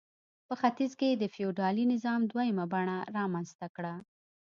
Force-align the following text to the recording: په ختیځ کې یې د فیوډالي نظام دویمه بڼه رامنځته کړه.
په 0.47 0.53
ختیځ 0.61 0.91
کې 0.99 1.07
یې 1.11 1.19
د 1.19 1.23
فیوډالي 1.33 1.83
نظام 1.93 2.21
دویمه 2.31 2.65
بڼه 2.73 2.97
رامنځته 3.17 3.67
کړه. 3.75 3.93